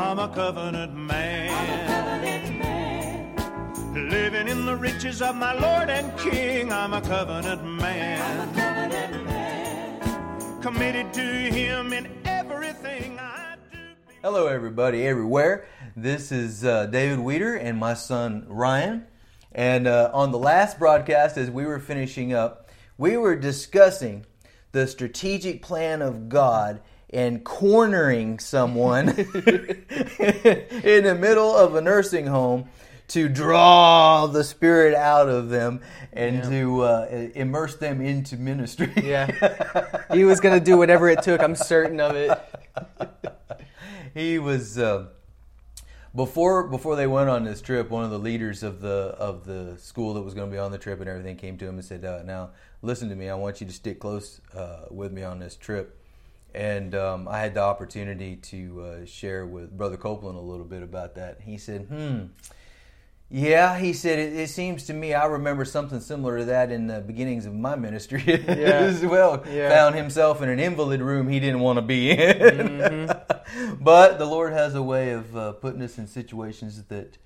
I'm 0.00 0.18
a 0.18 0.28
covenant 0.28 0.94
man. 0.96 1.52
Living 4.08 4.48
in 4.48 4.64
the 4.64 4.74
riches 4.74 5.20
of 5.20 5.36
my 5.36 5.52
Lord 5.52 5.90
and 5.90 6.18
King, 6.18 6.72
I'm 6.72 6.94
a 6.94 7.02
covenant 7.02 7.62
man. 7.62 8.48
Committed 10.62 11.12
to 11.12 11.20
Him 11.20 11.92
in 11.92 12.08
everything 12.24 13.18
I 13.18 13.56
do. 13.70 13.76
Hello, 14.22 14.46
everybody, 14.46 15.06
everywhere. 15.06 15.66
This 15.94 16.32
is 16.32 16.64
uh, 16.64 16.86
David 16.86 17.18
Weeder 17.18 17.56
and 17.56 17.78
my 17.78 17.92
son 17.92 18.46
Ryan. 18.48 19.04
And 19.52 19.86
uh, 19.86 20.10
on 20.14 20.32
the 20.32 20.38
last 20.38 20.78
broadcast, 20.78 21.36
as 21.36 21.50
we 21.50 21.66
were 21.66 21.78
finishing 21.78 22.32
up, 22.32 22.70
we 22.96 23.18
were 23.18 23.36
discussing 23.36 24.24
the 24.72 24.86
strategic 24.86 25.60
plan 25.60 26.00
of 26.00 26.30
God 26.30 26.80
and 27.12 27.44
cornering 27.44 28.38
someone 28.38 29.08
in 29.18 31.04
the 31.04 31.16
middle 31.18 31.56
of 31.56 31.74
a 31.74 31.80
nursing 31.80 32.26
home 32.26 32.68
to 33.08 33.28
draw 33.28 34.26
the 34.28 34.44
spirit 34.44 34.94
out 34.94 35.28
of 35.28 35.48
them 35.48 35.80
and 36.12 36.36
Yeah. 36.36 36.50
to 36.50 36.80
uh, 36.82 37.28
immerse 37.34 37.76
them 37.76 38.00
into 38.00 38.36
ministry. 38.36 38.92
Yeah. 39.02 40.04
he 40.12 40.24
was 40.24 40.38
going 40.40 40.56
to 40.58 40.64
do 40.64 40.76
whatever 40.76 41.08
it 41.08 41.22
took. 41.22 41.42
I'm 41.42 41.56
certain 41.56 41.98
of 42.00 42.14
it. 42.14 42.30
he 44.14 44.38
was 44.38 44.78
uh, 44.78 45.06
before 46.14 46.68
before 46.68 46.94
they 46.94 47.08
went 47.08 47.28
on 47.30 47.42
this 47.44 47.60
trip. 47.60 47.90
One 47.90 48.04
of 48.04 48.10
the 48.10 48.18
leaders 48.18 48.62
of 48.62 48.80
the 48.80 49.14
of 49.18 49.44
the 49.44 49.76
school 49.78 50.14
that 50.14 50.22
was 50.22 50.34
going 50.34 50.48
to 50.48 50.52
be 50.54 50.58
on 50.58 50.70
the 50.70 50.78
trip 50.78 51.00
and 51.00 51.08
everything 51.08 51.36
came 51.36 51.56
to 51.58 51.66
him 51.66 51.74
and 51.74 51.84
said, 51.84 52.04
uh, 52.04 52.22
"Now 52.22 52.50
listen 52.82 53.08
to 53.08 53.16
me. 53.16 53.28
I 53.28 53.34
want 53.34 53.60
you 53.60 53.66
to 53.66 53.72
stick 53.72 53.98
close 53.98 54.40
uh, 54.54 54.82
with 54.90 55.12
me 55.12 55.24
on 55.24 55.40
this 55.40 55.56
trip." 55.56 55.99
And 56.54 56.94
um, 56.94 57.28
I 57.28 57.38
had 57.40 57.54
the 57.54 57.62
opportunity 57.62 58.36
to 58.36 58.82
uh, 58.82 59.04
share 59.06 59.46
with 59.46 59.76
Brother 59.76 59.96
Copeland 59.96 60.36
a 60.36 60.40
little 60.42 60.64
bit 60.64 60.82
about 60.82 61.14
that. 61.14 61.40
He 61.42 61.58
said, 61.58 61.82
"Hmm." 61.86 62.26
Yeah, 63.32 63.78
he 63.78 63.92
said, 63.92 64.18
it, 64.18 64.32
it 64.34 64.48
seems 64.50 64.86
to 64.86 64.92
me 64.92 65.14
I 65.14 65.26
remember 65.26 65.64
something 65.64 66.00
similar 66.00 66.38
to 66.38 66.44
that 66.46 66.72
in 66.72 66.88
the 66.88 67.00
beginnings 67.00 67.46
of 67.46 67.54
my 67.54 67.76
ministry 67.76 68.24
as 68.48 69.06
well. 69.06 69.44
Yeah. 69.48 69.68
Found 69.68 69.94
himself 69.94 70.42
in 70.42 70.48
an 70.48 70.58
invalid 70.58 71.00
room 71.00 71.28
he 71.28 71.38
didn't 71.38 71.60
want 71.60 71.76
to 71.76 71.82
be 71.82 72.10
in. 72.10 73.06
but 73.80 74.18
the 74.18 74.26
Lord 74.26 74.52
has 74.52 74.74
a 74.74 74.82
way 74.82 75.10
of 75.12 75.36
uh, 75.36 75.52
putting 75.52 75.80
us 75.80 75.96
in 75.96 76.08
situations 76.08 76.82
that 76.88 77.18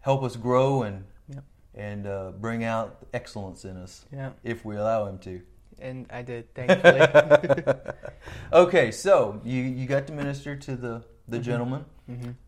help 0.00 0.22
us 0.22 0.36
grow 0.36 0.82
and 0.84 1.02
Yep. 1.28 1.44
and 1.74 2.06
uh, 2.06 2.30
bring 2.38 2.62
out 2.62 2.98
excellence 3.12 3.64
in 3.64 3.76
us 3.76 4.04
Yeah. 4.12 4.30
if 4.44 4.64
we 4.64 4.76
allow 4.76 5.06
Him 5.06 5.18
to. 5.20 5.40
And 5.78 6.06
I 6.10 6.22
did, 6.22 6.54
thankfully. 6.54 7.64
okay, 8.52 8.90
so 8.90 9.40
you 9.44 9.62
you 9.62 9.86
got 9.86 10.06
to 10.06 10.12
minister 10.12 10.56
to 10.56 10.76
the 10.76 11.04
the 11.28 11.38
Mm-hmm. 11.38 11.42
gentleman 11.42 11.84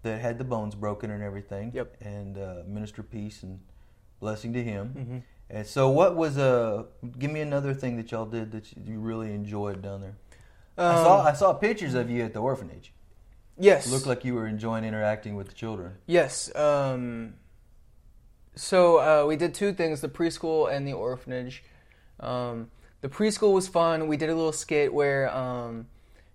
that 0.02 0.20
had 0.20 0.36
the 0.38 0.44
bones 0.44 0.74
broken 0.74 1.10
and 1.10 1.22
everything. 1.22 1.72
Yep. 1.74 1.96
And 2.02 2.36
uh, 2.38 2.56
minister 2.66 3.02
peace 3.02 3.42
and 3.42 3.60
blessing 4.20 4.52
to 4.52 4.62
him. 4.62 4.94
Mm-hmm. 4.96 5.18
And 5.48 5.66
so, 5.66 5.88
what 5.88 6.14
was 6.16 6.36
uh 6.38 6.84
Give 7.18 7.30
me 7.30 7.40
another 7.40 7.72
thing 7.74 7.96
that 7.96 8.10
y'all 8.12 8.26
did 8.26 8.52
that 8.52 8.66
you 8.76 8.98
really 9.00 9.32
enjoyed 9.32 9.80
down 9.82 10.00
there. 10.02 10.16
I 10.78 10.94
saw 10.96 11.20
Um, 11.20 11.26
I 11.26 11.32
saw 11.32 11.52
pictures 11.54 11.94
of 11.94 12.10
you 12.10 12.22
at 12.24 12.32
the 12.34 12.40
orphanage. 12.40 12.92
yes. 13.58 13.86
It 13.86 13.90
looked 13.90 14.06
like 14.06 14.24
you 14.26 14.34
were 14.34 14.46
enjoying 14.46 14.84
interacting 14.84 15.36
with 15.36 15.48
the 15.48 15.54
children. 15.54 15.94
Yes. 16.06 16.54
Um, 16.54 17.34
so 18.54 18.98
uh, 18.98 19.26
we 19.26 19.36
did 19.36 19.54
two 19.54 19.72
things: 19.72 20.00
the 20.02 20.08
preschool 20.08 20.70
and 20.70 20.86
the 20.86 20.92
orphanage. 20.92 21.62
Um, 22.20 22.70
the 23.06 23.14
preschool 23.14 23.52
was 23.52 23.68
fun. 23.68 24.08
We 24.08 24.16
did 24.16 24.30
a 24.30 24.34
little 24.34 24.50
skit 24.50 24.92
where, 24.92 25.32
um, 25.32 25.86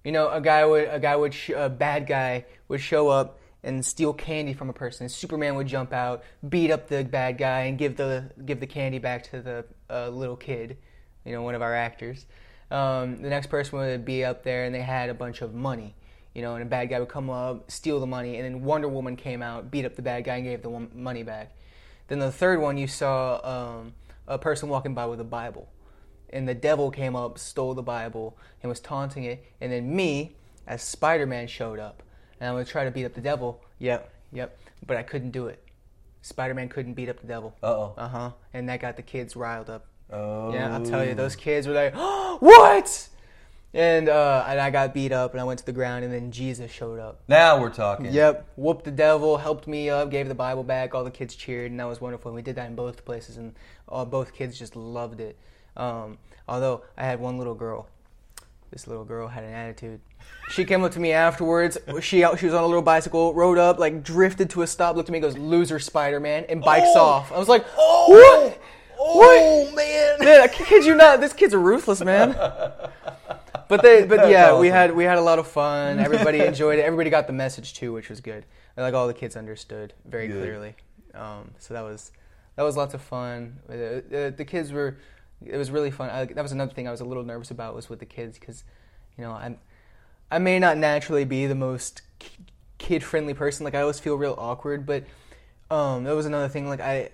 you 0.06 0.14
know, 0.14 0.30
a 0.30 0.40
guy 0.40 0.64
would 0.66 0.88
a 0.90 1.02
guy 1.02 1.18
would 1.18 1.34
sh- 1.34 1.50
a 1.54 1.68
bad 1.68 2.08
guy 2.08 2.46
would 2.70 2.80
show 2.80 3.10
up 3.10 3.40
and 3.62 3.86
steal 3.86 4.14
candy 4.14 4.54
from 4.54 4.70
a 4.70 4.74
person. 4.74 5.10
Superman 5.10 5.56
would 5.56 5.68
jump 5.68 5.92
out, 5.92 6.24
beat 6.48 6.72
up 6.72 6.88
the 6.88 7.04
bad 7.04 7.38
guy, 7.38 7.64
and 7.64 7.78
give 7.78 7.98
the 7.98 8.32
give 8.46 8.62
the 8.62 8.68
candy 8.68 9.00
back 9.00 9.24
to 9.32 9.42
the 9.42 9.66
uh, 9.90 10.08
little 10.08 10.38
kid. 10.38 10.78
You 11.26 11.34
know, 11.34 11.42
one 11.42 11.56
of 11.56 11.62
our 11.62 11.76
actors. 11.76 12.26
Um, 12.72 13.22
the 13.22 13.30
next 13.30 13.48
person 13.48 13.78
would 13.78 14.06
be 14.06 14.24
up 14.24 14.44
there, 14.44 14.64
and 14.64 14.74
they 14.74 14.82
had 14.82 15.10
a 15.10 15.14
bunch 15.14 15.42
of 15.42 15.54
money. 15.54 15.94
You 16.34 16.42
know, 16.42 16.56
and 16.56 16.64
a 16.64 16.66
bad 16.66 16.86
guy 16.86 17.02
would 17.02 17.10
come 17.10 17.30
up, 17.30 17.70
steal 17.70 18.00
the 18.00 18.08
money, 18.08 18.38
and 18.38 18.46
then 18.46 18.64
Wonder 18.64 18.88
Woman 18.88 19.18
came 19.18 19.42
out, 19.42 19.70
beat 19.70 19.84
up 19.84 19.98
the 19.98 20.02
bad 20.02 20.24
guy, 20.24 20.38
and 20.38 20.46
gave 20.46 20.62
the 20.62 20.88
money 20.96 21.24
back. 21.24 21.52
Then 22.08 22.20
the 22.20 22.32
third 22.32 22.62
one, 22.62 22.78
you 22.78 22.88
saw 22.88 23.42
um, 23.44 23.94
a 24.26 24.38
person 24.38 24.70
walking 24.70 24.94
by 24.94 25.06
with 25.06 25.20
a 25.20 25.26
Bible, 25.26 25.68
and 26.34 26.48
the 26.48 26.56
devil 26.56 26.92
came 26.92 27.16
up, 27.16 27.38
stole 27.38 27.74
the 27.74 27.84
Bible, 27.84 28.38
and 28.62 28.70
was 28.70 28.80
taunting 28.80 29.24
it. 29.24 29.44
And 29.60 29.72
then 29.72 29.96
me, 29.96 30.36
as 30.68 30.82
Spider 30.82 31.26
Man, 31.26 31.48
showed 31.48 31.80
up, 31.80 32.04
and 32.40 32.50
I 32.50 32.54
would 32.54 32.68
try 32.68 32.84
to 32.84 32.92
beat 32.92 33.06
up 33.06 33.14
the 33.14 33.22
devil. 33.22 33.62
Yep, 33.80 34.12
yep, 34.32 34.58
but 34.86 34.98
I 34.98 35.04
couldn't 35.04 35.32
do 35.32 35.48
it. 35.48 35.64
Spider 36.22 36.54
Man 36.54 36.70
couldn't 36.70 36.94
beat 36.94 37.10
up 37.10 37.20
the 37.20 37.28
devil. 37.28 37.56
Uh 37.64 37.68
oh. 37.68 37.94
Uh 37.98 38.08
huh. 38.08 38.32
And 38.54 38.70
that 38.70 38.80
got 38.80 38.96
the 38.96 39.02
kids 39.02 39.36
riled 39.36 39.70
up. 39.70 39.86
Oh. 40.12 40.54
Yeah, 40.54 40.74
I'll 40.74 40.86
tell 40.86 41.06
you, 41.06 41.16
those 41.16 41.36
kids 41.36 41.68
were 41.68 41.74
like, 41.74 41.96
"What?" 42.42 43.08
And 43.74 44.10
uh, 44.10 44.46
and 44.48 44.60
I 44.60 44.70
got 44.70 44.94
beat 44.94 45.14
up, 45.14 45.32
and 45.32 45.40
I 45.40 45.46
went 45.46 45.60
to 45.60 45.66
the 45.66 45.72
ground, 45.72 46.04
and 46.04 46.14
then 46.14 46.32
Jesus 46.32 46.70
showed 46.70 47.00
up. 47.00 47.22
Now 47.30 47.62
we're 47.62 47.70
talking. 47.70 48.12
Yep, 48.12 48.46
whooped 48.58 48.84
the 48.84 48.92
devil, 48.92 49.38
helped 49.38 49.66
me 49.66 49.90
up, 49.90 50.12
gave 50.12 50.28
the 50.28 50.36
Bible 50.36 50.64
back. 50.64 50.94
All 50.94 51.06
the 51.06 51.12
kids 51.12 51.36
cheered, 51.36 51.72
and 51.72 51.80
that 51.80 51.86
was 51.86 52.02
wonderful. 52.02 52.30
And 52.30 52.36
we 52.36 52.42
did 52.42 52.56
that 52.58 52.68
in 52.68 52.76
both 52.76 53.06
places, 53.06 53.38
and 53.38 53.56
uh, 53.88 54.04
both 54.04 54.34
kids 54.34 54.60
just 54.60 54.76
loved 54.76 55.22
it. 55.22 55.38
Um, 55.78 56.18
although 56.48 56.84
I 56.98 57.04
had 57.06 57.20
one 57.20 57.38
little 57.38 57.56
girl, 57.56 57.88
this 58.72 58.88
little 58.88 59.06
girl 59.06 59.28
had 59.28 59.44
an 59.44 59.54
attitude. 59.54 60.00
She 60.52 60.66
came 60.66 60.84
up 60.84 60.92
to 60.94 61.00
me 61.00 61.12
afterwards. 61.14 61.78
She 62.02 62.24
out, 62.24 62.40
she 62.40 62.46
was 62.46 62.54
on 62.56 62.64
a 62.64 62.68
little 62.68 62.82
bicycle, 62.82 63.34
rode 63.34 63.58
up, 63.58 63.80
like 63.80 64.04
drifted 64.04 64.50
to 64.52 64.62
a 64.62 64.68
stop, 64.68 64.96
looked 64.96 65.10
at 65.10 65.14
me, 65.14 65.20
goes, 65.20 65.38
"Loser, 65.38 65.80
Spider 65.80 66.20
Man," 66.20 66.46
and 66.50 66.62
bikes 66.62 66.88
Oh! 66.96 67.02
off. 67.02 67.32
I 67.32 67.38
was 67.40 67.48
like, 67.48 67.66
Oh, 67.78 68.06
"What? 68.10 68.62
Oh 69.00 69.72
man. 69.76 70.18
Man, 70.20 70.42
I 70.42 70.48
kid 70.48 70.86
you 70.86 70.94
not, 70.96 71.22
this 71.22 71.34
kid's 71.34 71.54
a 71.54 71.58
ruthless 71.58 72.02
man." 72.04 72.36
But 73.68 73.82
they, 73.84 74.04
but 74.06 74.30
yeah, 74.30 74.60
we 74.60 74.68
had 74.68 74.94
we 74.94 75.06
had 75.06 75.18
a 75.18 75.22
lot 75.22 75.40
of 75.40 75.48
fun. 75.48 76.00
Everybody 76.00 76.42
enjoyed 76.42 76.78
it. 76.78 76.82
Everybody 76.84 77.10
got 77.10 77.26
the 77.28 77.34
message 77.34 77.74
too, 77.74 77.94
which 77.94 78.10
was 78.10 78.20
good. 78.20 78.46
And, 78.76 78.84
like 78.84 78.94
all 78.94 79.08
the 79.08 79.14
kids 79.14 79.36
understood 79.38 79.94
very 80.06 80.28
Good. 80.28 80.42
clearly. 80.42 80.76
Um, 81.14 81.52
so 81.58 81.74
that 81.74 81.82
was 81.82 82.12
that 82.58 82.64
was 82.64 82.76
lots 82.76 82.94
of 82.94 83.02
fun. 83.02 83.60
Uh, 83.70 83.74
uh, 83.74 84.30
the 84.32 84.46
kids 84.46 84.74
were 84.74 84.98
it 85.46 85.58
was 85.58 85.72
really 85.72 85.92
fun. 85.92 86.10
I, 86.10 86.26
that 86.26 86.42
was 86.42 86.52
another 86.52 86.74
thing 86.74 86.88
I 86.88 86.92
was 86.92 87.02
a 87.02 87.06
little 87.06 87.24
nervous 87.24 87.52
about 87.52 87.76
was 87.76 87.90
with 87.90 88.00
the 88.00 88.06
kids 88.06 88.38
because 88.40 88.64
you 89.18 89.24
know 89.24 89.32
I'm 89.32 89.58
I 90.30 90.40
may 90.40 90.60
not 90.60 90.78
naturally 90.78 91.26
be 91.26 91.46
the 91.48 91.56
most 91.56 92.02
kid 92.78 93.04
friendly 93.04 93.34
person. 93.34 93.64
Like 93.64 93.76
I 93.76 93.82
always 93.82 94.00
feel 94.00 94.16
real 94.16 94.36
awkward, 94.38 94.86
but 94.86 95.04
um, 95.70 96.04
that 96.06 96.16
was 96.16 96.26
another 96.26 96.48
thing. 96.50 96.68
Like 96.68 96.82
I. 96.82 97.10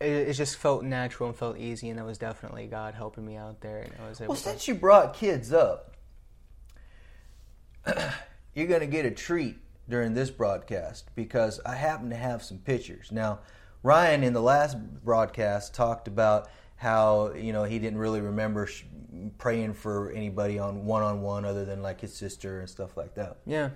It, 0.00 0.28
it 0.28 0.32
just 0.34 0.56
felt 0.58 0.84
natural 0.84 1.28
and 1.28 1.36
felt 1.36 1.58
easy, 1.58 1.88
and 1.88 1.98
that 1.98 2.04
was 2.06 2.18
definitely 2.18 2.68
God 2.68 2.94
helping 2.94 3.26
me 3.26 3.34
out 3.34 3.60
there. 3.60 3.78
And 3.78 3.92
I 4.00 4.08
was 4.08 4.20
able 4.20 4.28
Well, 4.28 4.36
to- 4.36 4.42
since 4.42 4.68
you 4.68 4.76
brought 4.76 5.12
kids 5.12 5.52
up, 5.52 5.96
you're 8.54 8.68
going 8.68 8.80
to 8.80 8.86
get 8.86 9.04
a 9.06 9.10
treat 9.10 9.56
during 9.88 10.14
this 10.14 10.30
broadcast 10.30 11.10
because 11.14 11.60
I 11.66 11.74
happen 11.74 12.10
to 12.10 12.16
have 12.16 12.42
some 12.42 12.58
pictures. 12.58 13.10
Now, 13.10 13.40
Ryan 13.82 14.22
in 14.22 14.34
the 14.34 14.42
last 14.42 14.76
broadcast 15.04 15.74
talked 15.74 16.06
about 16.08 16.48
how 16.78 17.32
you 17.34 17.52
know 17.52 17.64
he 17.64 17.78
didn't 17.78 17.98
really 17.98 18.20
remember 18.20 18.66
sh- 18.66 18.84
praying 19.36 19.74
for 19.74 20.10
anybody 20.12 20.58
on 20.58 20.84
one 20.86 21.02
on 21.02 21.20
one 21.22 21.44
other 21.44 21.64
than 21.64 21.82
like 21.82 22.00
his 22.00 22.14
sister 22.14 22.60
and 22.60 22.68
stuff 22.70 22.96
like 22.96 23.14
that. 23.14 23.36
yeah. 23.46 23.70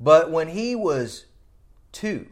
But 0.00 0.30
when 0.32 0.48
he 0.48 0.74
was 0.74 1.26
two, 1.92 2.26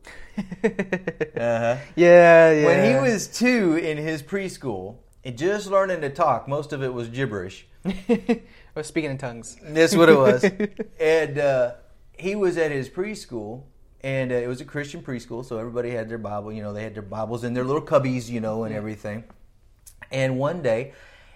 uh-huh, 0.38 1.76
Yeah, 1.96 2.50
yeah. 2.52 2.64
when 2.64 2.84
he 2.84 3.10
was 3.10 3.28
two 3.28 3.76
in 3.76 3.96
his 3.98 4.22
preschool 4.22 4.96
and 5.24 5.36
just 5.38 5.68
learning 5.68 6.00
to 6.02 6.10
talk, 6.10 6.48
most 6.48 6.72
of 6.72 6.82
it 6.82 6.92
was 6.92 7.08
gibberish. 7.08 7.66
I 7.84 8.40
was 8.74 8.86
speaking 8.88 9.10
in 9.12 9.18
tongues. 9.18 9.56
That's 9.62 9.94
what 9.96 10.08
it 10.08 10.18
was. 10.18 10.44
and 11.00 11.38
uh, 11.38 11.72
he 12.16 12.34
was 12.34 12.56
at 12.56 12.70
his 12.72 12.88
preschool, 12.88 13.62
and 14.02 14.30
uh, 14.30 14.36
it 14.36 14.46
was 14.46 14.60
a 14.60 14.64
Christian 14.64 15.02
preschool, 15.02 15.44
so 15.44 15.58
everybody 15.58 15.90
had 15.90 16.08
their 16.08 16.18
Bible. 16.18 16.52
You 16.52 16.62
know, 16.62 16.72
they 16.72 16.84
had 16.84 16.94
their 16.94 17.02
Bibles 17.02 17.44
in 17.44 17.54
their 17.54 17.64
little 17.64 17.82
cubbies, 17.82 18.28
you 18.28 18.40
know, 18.40 18.64
and 18.64 18.74
everything. 18.74 19.24
And 20.10 20.38
one 20.38 20.62
day, 20.62 20.92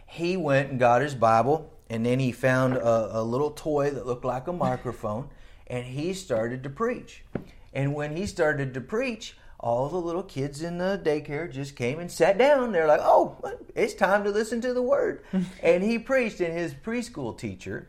he 0.06 0.36
went 0.36 0.70
and 0.70 0.78
got 0.78 1.02
his 1.02 1.14
Bible, 1.14 1.72
and 1.90 2.06
then 2.06 2.18
he 2.18 2.32
found 2.32 2.74
a, 2.74 3.20
a 3.20 3.22
little 3.22 3.50
toy 3.50 3.90
that 3.90 4.06
looked 4.06 4.24
like 4.24 4.46
a 4.46 4.52
microphone, 4.52 5.28
and 5.66 5.84
he 5.84 6.14
started 6.14 6.62
to 6.62 6.70
preach. 6.70 7.24
And 7.72 7.94
when 7.94 8.16
he 8.16 8.26
started 8.26 8.74
to 8.74 8.80
preach, 8.80 9.36
all 9.58 9.88
the 9.88 9.96
little 9.96 10.22
kids 10.22 10.62
in 10.62 10.78
the 10.78 11.00
daycare 11.02 11.50
just 11.50 11.76
came 11.76 11.98
and 11.98 12.10
sat 12.10 12.36
down. 12.36 12.72
They're 12.72 12.86
like, 12.86 13.00
"Oh, 13.02 13.36
it's 13.74 13.94
time 13.94 14.24
to 14.24 14.30
listen 14.30 14.60
to 14.60 14.74
the 14.74 14.82
word." 14.82 15.22
and 15.62 15.82
he 15.82 15.98
preached, 15.98 16.40
and 16.40 16.56
his 16.56 16.74
preschool 16.74 17.36
teacher 17.36 17.88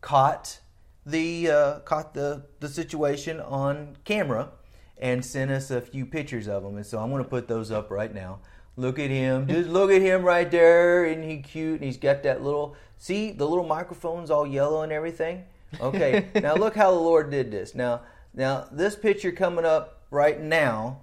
caught 0.00 0.58
the 1.06 1.50
uh, 1.50 1.78
caught 1.80 2.12
the 2.12 2.44
the 2.60 2.68
situation 2.68 3.40
on 3.40 3.96
camera 4.04 4.50
and 4.98 5.24
sent 5.24 5.50
us 5.50 5.70
a 5.70 5.80
few 5.80 6.04
pictures 6.04 6.48
of 6.48 6.64
him. 6.64 6.76
And 6.76 6.84
so 6.84 6.98
I'm 6.98 7.10
going 7.10 7.22
to 7.22 7.28
put 7.28 7.48
those 7.48 7.70
up 7.70 7.90
right 7.90 8.12
now. 8.12 8.40
Look 8.76 8.98
at 8.98 9.10
him. 9.10 9.46
Just 9.48 9.70
look 9.70 9.90
at 9.90 10.02
him 10.02 10.22
right 10.22 10.50
there. 10.50 11.06
Isn't 11.06 11.22
he 11.22 11.38
cute? 11.38 11.76
And 11.76 11.84
he's 11.84 11.96
got 11.96 12.22
that 12.24 12.42
little 12.42 12.76
see 12.98 13.32
the 13.32 13.46
little 13.46 13.66
microphone's 13.66 14.30
all 14.30 14.46
yellow 14.46 14.82
and 14.82 14.92
everything. 14.92 15.44
Okay, 15.80 16.28
now 16.34 16.54
look 16.54 16.74
how 16.74 16.90
the 16.90 17.00
Lord 17.00 17.30
did 17.30 17.50
this. 17.50 17.74
Now, 17.74 18.02
now 18.34 18.66
this 18.72 18.96
picture 18.96 19.32
coming 19.32 19.64
up 19.64 20.02
right 20.10 20.40
now, 20.40 21.00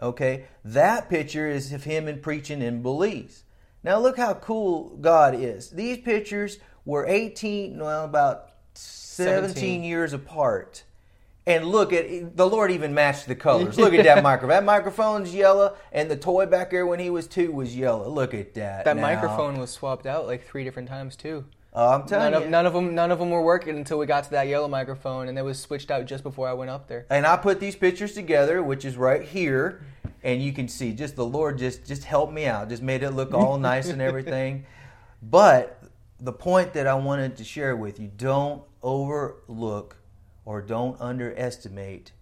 okay, 0.00 0.46
that 0.64 1.08
picture 1.08 1.48
is 1.48 1.72
of 1.72 1.84
him 1.84 2.08
and 2.08 2.22
preaching 2.22 2.62
in 2.62 2.82
Belize. 2.82 3.44
Now 3.82 3.98
look 3.98 4.16
how 4.16 4.34
cool 4.34 4.96
God 5.00 5.34
is. 5.34 5.70
These 5.70 5.98
pictures 5.98 6.58
were 6.84 7.06
18, 7.06 7.78
well, 7.78 8.04
about 8.04 8.48
17, 8.74 9.48
17. 9.54 9.84
years 9.84 10.12
apart. 10.12 10.84
And 11.46 11.66
look 11.66 11.92
at 11.92 12.36
the 12.36 12.46
Lord 12.48 12.70
even 12.70 12.94
matched 12.94 13.26
the 13.26 13.34
colors. 13.34 13.78
Look 13.78 13.92
at 13.92 14.04
that 14.06 14.22
microphone. 14.22 14.48
That 14.48 14.64
microphone's 14.64 15.34
yellow, 15.34 15.76
and 15.92 16.10
the 16.10 16.16
toy 16.16 16.46
back 16.46 16.70
there 16.70 16.86
when 16.86 17.00
he 17.00 17.10
was 17.10 17.26
two 17.26 17.52
was 17.52 17.76
yellow. 17.76 18.08
Look 18.08 18.32
at 18.32 18.54
that. 18.54 18.86
That 18.86 18.96
now. 18.96 19.02
microphone 19.02 19.58
was 19.58 19.70
swapped 19.70 20.06
out 20.06 20.26
like 20.26 20.46
three 20.46 20.64
different 20.64 20.88
times 20.88 21.16
too. 21.16 21.44
Oh, 21.74 21.90
I'm 21.94 22.06
telling 22.06 22.30
None 22.32 22.40
you. 22.40 22.44
of, 22.46 22.50
none 22.50 22.66
of 22.66 22.72
them, 22.72 22.94
none 22.94 23.10
of 23.10 23.18
them 23.18 23.30
were 23.30 23.42
working 23.42 23.76
until 23.76 23.98
we 23.98 24.06
got 24.06 24.24
to 24.24 24.30
that 24.30 24.46
yellow 24.48 24.68
microphone, 24.68 25.28
and 25.28 25.36
it 25.36 25.42
was 25.42 25.58
switched 25.60 25.90
out 25.90 26.06
just 26.06 26.22
before 26.22 26.48
I 26.48 26.52
went 26.54 26.70
up 26.70 26.86
there. 26.88 27.04
and 27.10 27.26
I 27.26 27.36
put 27.36 27.60
these 27.60 27.74
pictures 27.76 28.14
together, 28.14 28.62
which 28.62 28.84
is 28.86 28.96
right 28.96 29.22
here, 29.22 29.82
and 30.22 30.40
you 30.40 30.52
can 30.52 30.68
see 30.68 30.92
just 30.92 31.14
the 31.16 31.26
Lord 31.26 31.58
just 31.58 31.84
just 31.84 32.04
helped 32.04 32.32
me 32.32 32.46
out, 32.46 32.70
just 32.70 32.82
made 32.82 33.02
it 33.02 33.10
look 33.10 33.34
all 33.34 33.58
nice 33.58 33.88
and 33.88 34.00
everything. 34.00 34.64
But 35.22 35.78
the 36.20 36.32
point 36.32 36.72
that 36.74 36.86
I 36.86 36.94
wanted 36.94 37.36
to 37.36 37.44
share 37.44 37.76
with 37.76 37.98
you: 37.98 38.10
don't 38.16 38.62
overlook 38.82 39.96
or 40.44 40.60
don't 40.62 41.00
underestimate 41.00 42.12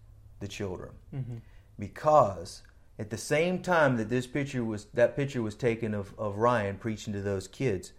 the 0.41 0.49
children, 0.49 0.93
mm-hmm. 1.15 1.37
because 1.79 2.63
at 2.99 3.11
the 3.11 3.19
same 3.19 3.61
time 3.61 3.97
that 3.97 4.09
this 4.09 4.27
picture 4.27 4.65
was 4.65 4.87
that 4.95 5.17
picture 5.17 5.43
was 5.43 5.55
taken 5.55 5.95
of, 5.95 6.15
of 6.19 6.37
Ryan 6.37 6.77
preaching 6.77 7.13
to 7.13 7.21
those 7.21 7.49
kids, 7.49 7.93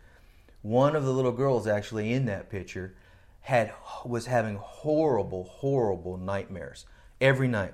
one 0.61 0.95
of 0.95 1.03
the 1.03 1.11
little 1.11 1.31
girls 1.31 1.67
actually 1.67 2.13
in 2.13 2.25
that 2.25 2.49
picture 2.49 2.95
had 3.41 3.73
was 4.05 4.25
having 4.25 4.55
horrible, 4.55 5.43
horrible 5.43 6.17
nightmares 6.17 6.85
every 7.19 7.47
night. 7.47 7.73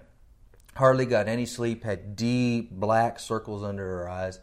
Hardly 0.75 1.05
got 1.05 1.27
any 1.27 1.45
sleep, 1.45 1.83
had 1.83 2.15
deep 2.15 2.71
black 2.71 3.19
circles 3.19 3.63
under 3.63 3.85
her 3.85 4.09
eyes. 4.09 4.39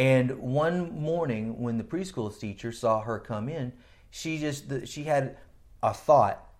And 0.00 0.38
one 0.38 0.98
morning, 0.98 1.60
when 1.60 1.76
the 1.76 1.84
preschool 1.84 2.30
teacher 2.30 2.72
saw 2.72 3.02
her 3.02 3.18
come 3.18 3.50
in, 3.50 3.74
she 4.10 4.38
just 4.38 4.88
she 4.88 5.04
had 5.04 5.36
a 5.82 5.92
thought. 5.92 6.50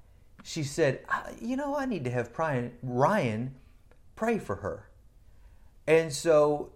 She 0.45 0.63
said, 0.63 1.07
"You 1.41 1.57
know, 1.57 1.75
I 1.75 1.87
need 1.87 2.05
to 2.05 2.11
have 2.11 2.39
Ryan, 2.83 3.55
pray 4.15 4.39
for 4.39 4.57
her." 4.57 4.91
And 5.87 6.13
so 6.13 6.73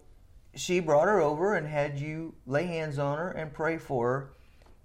she 0.55 0.79
brought 0.79 1.07
her 1.07 1.21
over 1.21 1.53
and 1.53 1.67
had 1.67 1.99
you 1.99 2.33
lay 2.47 2.65
hands 2.65 2.97
on 2.97 3.19
her 3.19 3.29
and 3.29 3.53
pray 3.53 3.77
for 3.77 4.07
her. 4.07 4.33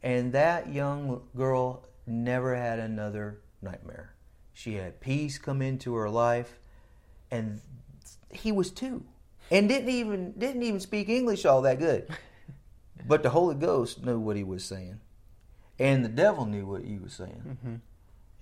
And 0.03 0.35
that 0.35 0.69
young 0.69 1.23
girl 1.35 1.87
never 2.07 2.57
had 2.57 2.79
another 2.79 3.41
nightmare. 3.63 4.13
She 4.53 4.75
had 4.75 5.01
peace 5.01 5.39
come 5.39 5.63
into 5.63 5.95
her 5.95 6.11
life, 6.11 6.59
and 7.31 7.63
he 8.31 8.53
was 8.53 8.71
two, 8.71 9.07
and 9.51 9.69
didn't 9.69 9.91
even 9.91 10.33
didn't 10.33 10.63
even 10.63 10.81
speak 10.81 11.09
English 11.09 11.45
all 11.45 11.63
that 11.63 11.79
good. 11.79 12.09
But 13.07 13.23
the 13.23 13.31
Holy 13.31 13.55
Ghost 13.55 14.05
knew 14.05 14.19
what 14.19 14.37
he 14.37 14.45
was 14.45 14.65
saying, 14.65 15.01
and 15.79 16.05
the 16.05 16.09
devil 16.09 16.47
knew 16.47 16.67
what 16.67 16.83
he 16.83 16.99
was 16.99 17.13
saying. 17.13 17.81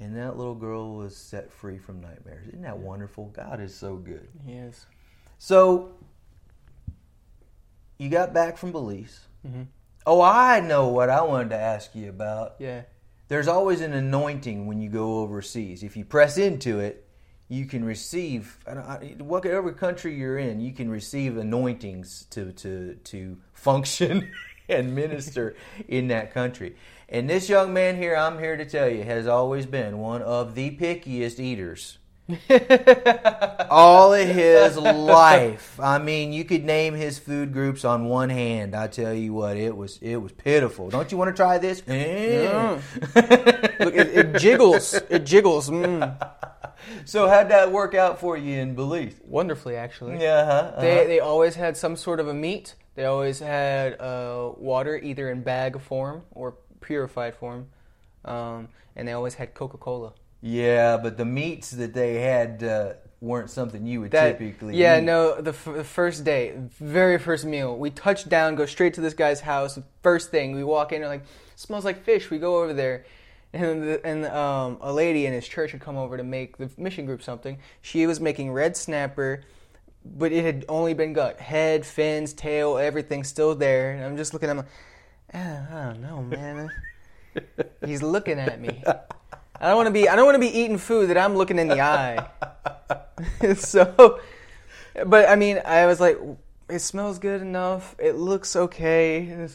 And 0.00 0.16
that 0.16 0.36
little 0.36 0.54
girl 0.54 0.94
was 0.94 1.16
set 1.16 1.52
free 1.52 1.78
from 1.78 2.00
nightmares. 2.00 2.46
Isn't 2.46 2.62
that 2.62 2.78
wonderful? 2.78 3.26
God 3.34 3.60
is 3.60 3.74
so 3.74 3.96
good. 3.96 4.28
Yes. 4.46 4.86
So 5.38 5.92
you 7.98 8.08
got 8.08 8.32
back 8.32 8.58
from 8.58 8.70
Belize. 8.70 9.26
Mm-hmm. 9.44 9.62
Oh, 10.06 10.22
I 10.22 10.60
know 10.60 10.88
what 10.88 11.10
I 11.10 11.22
wanted 11.22 11.50
to 11.50 11.56
ask 11.56 11.96
you 11.96 12.10
about. 12.10 12.54
Yeah. 12.60 12.82
There's 13.26 13.48
always 13.48 13.80
an 13.80 13.92
anointing 13.92 14.66
when 14.66 14.80
you 14.80 14.88
go 14.88 15.18
overseas. 15.18 15.82
If 15.82 15.96
you 15.96 16.04
press 16.04 16.38
into 16.38 16.78
it, 16.78 17.07
you 17.48 17.66
can 17.66 17.84
receive. 17.84 18.58
Whatever 19.18 19.72
country 19.72 20.14
you're 20.14 20.38
in, 20.38 20.60
you 20.60 20.72
can 20.72 20.90
receive 20.90 21.36
anointings 21.36 22.26
to 22.30 22.52
to 22.52 22.94
to 23.04 23.38
function 23.52 24.30
and 24.68 24.94
minister 24.94 25.56
in 25.88 26.08
that 26.08 26.32
country. 26.32 26.76
And 27.08 27.28
this 27.28 27.48
young 27.48 27.72
man 27.72 27.96
here, 27.96 28.14
I'm 28.14 28.38
here 28.38 28.56
to 28.56 28.66
tell 28.66 28.88
you, 28.88 29.02
has 29.02 29.26
always 29.26 29.64
been 29.64 29.98
one 29.98 30.20
of 30.20 30.54
the 30.54 30.76
pickiest 30.76 31.40
eaters 31.40 31.96
all 33.70 34.12
of 34.12 34.28
his 34.28 34.76
life. 34.76 35.80
I 35.80 35.98
mean, 35.98 36.34
you 36.34 36.44
could 36.44 36.62
name 36.62 36.92
his 36.92 37.18
food 37.18 37.54
groups 37.54 37.86
on 37.86 38.04
one 38.04 38.28
hand. 38.28 38.74
I 38.74 38.88
tell 38.88 39.14
you 39.14 39.32
what, 39.32 39.56
it 39.56 39.74
was 39.74 39.98
it 40.02 40.16
was 40.16 40.32
pitiful. 40.32 40.90
Don't 40.90 41.10
you 41.10 41.16
want 41.16 41.34
to 41.34 41.36
try 41.36 41.56
this? 41.56 41.82
Eh. 41.86 42.78
Look, 43.80 43.94
it, 43.94 44.08
it 44.08 44.36
jiggles. 44.36 44.92
It 45.08 45.24
jiggles. 45.24 45.70
Mm. 45.70 46.16
so 47.04 47.28
how'd 47.28 47.48
that 47.50 47.70
work 47.72 47.94
out 47.94 48.20
for 48.20 48.36
you 48.36 48.58
in 48.58 48.74
Belize? 48.74 49.14
Wonderfully, 49.24 49.76
actually. 49.76 50.20
Yeah, 50.20 50.34
uh-huh, 50.38 50.80
They 50.80 50.98
uh-huh. 51.00 51.08
they 51.08 51.20
always 51.20 51.54
had 51.56 51.76
some 51.76 51.96
sort 51.96 52.20
of 52.20 52.28
a 52.28 52.34
meat. 52.34 52.74
They 52.94 53.04
always 53.04 53.38
had 53.40 54.00
uh, 54.00 54.52
water, 54.56 54.96
either 54.98 55.30
in 55.30 55.42
bag 55.42 55.80
form 55.80 56.22
or 56.32 56.56
purified 56.80 57.34
form, 57.34 57.68
um, 58.24 58.68
and 58.96 59.06
they 59.06 59.12
always 59.12 59.34
had 59.34 59.54
Coca 59.54 59.78
Cola. 59.78 60.12
yeah, 60.40 60.96
but 60.96 61.16
the 61.16 61.24
meats 61.24 61.70
that 61.70 61.94
they 61.94 62.14
had 62.20 62.62
uh, 62.64 62.92
weren't 63.20 63.50
something 63.50 63.86
you 63.86 64.00
would 64.00 64.10
That 64.12 64.38
typically. 64.38 64.76
yeah, 64.76 64.98
eat. 64.98 65.04
no. 65.04 65.40
The, 65.40 65.50
f- 65.50 65.64
the 65.76 65.84
first 65.84 66.24
day, 66.24 66.54
very 66.80 67.18
first 67.18 67.44
meal, 67.44 67.76
we 67.76 67.90
touch 67.90 68.28
down, 68.28 68.54
go 68.56 68.66
straight 68.66 68.94
to 68.94 69.00
this 69.00 69.14
guy's 69.14 69.40
house. 69.40 69.78
First 70.02 70.30
thing, 70.30 70.54
we 70.56 70.64
walk 70.64 70.92
in, 70.92 71.02
and 71.02 71.10
like 71.10 71.22
smells 71.56 71.84
like 71.84 72.04
fish. 72.04 72.30
We 72.30 72.38
go 72.38 72.62
over 72.62 72.72
there, 72.72 73.04
and 73.52 73.84
and 74.04 74.26
um, 74.26 74.78
a 74.80 74.92
lady 74.92 75.26
in 75.26 75.32
his 75.32 75.48
church 75.48 75.72
had 75.72 75.80
come 75.80 75.96
over 75.96 76.16
to 76.16 76.24
make 76.24 76.58
the 76.58 76.70
mission 76.76 77.06
group 77.06 77.22
something. 77.22 77.58
She 77.80 78.06
was 78.06 78.20
making 78.20 78.52
red 78.52 78.76
snapper, 78.76 79.42
but 80.04 80.32
it 80.32 80.44
had 80.44 80.64
only 80.68 80.94
been 80.94 81.12
gut, 81.12 81.40
head, 81.40 81.86
fins, 81.86 82.32
tail, 82.32 82.78
everything 82.78 83.24
still 83.24 83.54
there. 83.54 83.92
And 83.92 84.04
I'm 84.04 84.16
just 84.16 84.32
looking 84.32 84.48
at 84.48 84.52
him, 84.52 84.58
like, 84.58 84.66
"Ah, 85.34 85.66
I 85.70 85.84
don't 85.86 86.02
know, 86.02 86.22
man. 86.22 86.70
He's 87.84 88.02
looking 88.02 88.38
at 88.38 88.60
me. 88.60 88.82
I 89.60 89.68
don't 89.68 89.76
want 89.76 89.86
to 89.88 89.92
be. 89.92 90.08
I 90.08 90.16
don't 90.16 90.24
want 90.26 90.36
to 90.36 90.40
be 90.40 90.56
eating 90.56 90.78
food 90.78 91.10
that 91.10 91.18
I'm 91.18 91.34
looking 91.34 91.58
in 91.58 91.68
the 91.68 91.80
eye. 91.80 92.28
so, 93.56 94.20
but 95.06 95.28
I 95.28 95.36
mean, 95.36 95.60
I 95.64 95.86
was 95.86 96.00
like, 96.00 96.18
it 96.68 96.78
smells 96.80 97.18
good 97.18 97.40
enough. 97.40 97.96
It 97.98 98.14
looks 98.16 98.54
okay. 98.54 99.48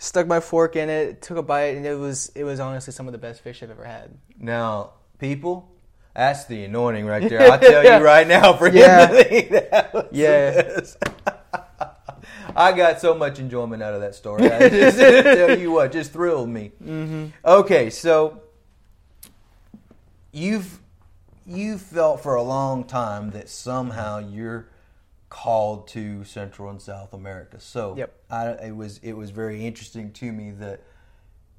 Stuck 0.00 0.26
my 0.28 0.40
fork 0.40 0.76
in 0.76 0.88
it, 0.88 1.22
took 1.22 1.36
a 1.38 1.42
bite, 1.42 1.76
and 1.76 1.84
it 1.84 1.98
was 1.98 2.30
it 2.34 2.44
was 2.44 2.60
honestly 2.60 2.92
some 2.92 3.06
of 3.08 3.12
the 3.12 3.18
best 3.18 3.40
fish 3.42 3.62
I've 3.62 3.70
ever 3.70 3.84
had. 3.84 4.16
Now, 4.38 4.92
people, 5.18 5.68
that's 6.14 6.44
the 6.46 6.64
anointing 6.64 7.04
right 7.06 7.28
there. 7.28 7.40
I'll 7.52 7.58
tell 7.58 7.82
you 7.84 8.04
right 8.04 8.26
now 8.26 8.52
for 8.54 8.68
him 8.68 8.76
Yeah. 8.76 9.06
to 9.08 9.24
think 9.24 9.50
that 9.70 9.92
was 9.92 10.04
the 10.10 10.16
Yeah. 10.16 11.32
I 12.56 12.72
got 12.72 13.00
so 13.00 13.14
much 13.14 13.38
enjoyment 13.38 13.82
out 13.82 13.94
of 13.94 14.00
that 14.00 14.14
story. 14.16 14.50
I 14.50 14.68
just 14.68 14.98
tell 14.98 15.56
you 15.58 15.70
what, 15.70 15.92
just 15.92 16.12
thrilled 16.12 16.48
me. 16.48 16.72
Mm-hmm. 16.82 17.26
Okay, 17.44 17.90
so 17.90 18.40
you've 20.32 20.80
you 21.46 21.78
felt 21.78 22.22
for 22.22 22.34
a 22.34 22.42
long 22.42 22.84
time 22.84 23.30
that 23.30 23.48
somehow 23.48 24.18
you're 24.18 24.68
called 25.30 25.88
to 25.88 26.24
Central 26.24 26.70
and 26.70 26.80
South 26.80 27.12
America. 27.12 27.60
So 27.60 27.94
Yep. 27.96 28.14
I, 28.30 28.46
it 28.66 28.76
was 28.76 28.98
it 28.98 29.12
was 29.12 29.30
very 29.30 29.66
interesting 29.66 30.12
to 30.12 30.32
me 30.32 30.50
that 30.52 30.82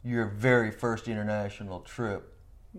your 0.03 0.25
very 0.27 0.71
first 0.71 1.07
international 1.07 1.81
trip 1.81 2.33